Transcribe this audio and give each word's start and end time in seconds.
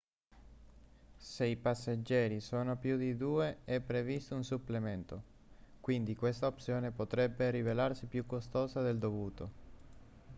se 1.19 1.45
i 1.47 1.55
passeggeri 1.55 2.39
sono 2.39 2.75
più 2.75 2.97
di 2.97 3.15
2 3.17 3.57
è 3.65 3.79
previsto 3.81 4.33
un 4.33 4.43
supplemento 4.43 5.21
quindi 5.79 6.15
questa 6.15 6.47
opzione 6.47 6.89
potrebbe 6.89 7.51
rivelarsi 7.51 8.07
più 8.07 8.25
costosa 8.25 8.81
del 8.81 8.97
dovuto 8.97 9.49